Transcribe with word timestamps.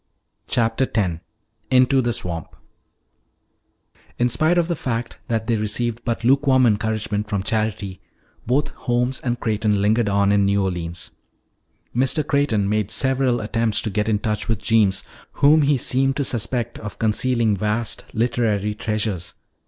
CHAPTER 0.47 0.89
X 0.95 1.19
INTO 1.69 2.01
THE 2.01 2.11
SWAMP 2.11 2.55
In 4.17 4.29
spite 4.29 4.57
of 4.57 4.67
the 4.67 4.75
fact 4.75 5.19
that 5.27 5.45
they 5.45 5.57
received 5.57 6.03
but 6.03 6.23
lukewarm 6.23 6.65
encouragement 6.65 7.29
from 7.29 7.43
Charity, 7.43 8.01
both 8.47 8.69
Holmes 8.69 9.19
and 9.19 9.39
Creighton 9.39 9.79
lingered 9.79 10.09
on 10.09 10.31
in 10.31 10.43
New 10.45 10.63
Orleans. 10.63 11.11
Mr. 11.95 12.25
Creighton 12.25 12.67
made 12.67 12.89
several 12.89 13.41
attempts 13.41 13.79
to 13.83 13.91
get 13.91 14.09
in 14.09 14.17
touch 14.17 14.47
with 14.49 14.63
Jeems, 14.63 15.03
whom 15.33 15.61
he 15.61 15.77
seemed 15.77 16.15
to 16.15 16.23
suspect 16.23 16.79
of 16.79 16.97
concealing 16.97 17.55
vast 17.55 18.05
literary 18.11 18.73
treasures. 18.73 19.35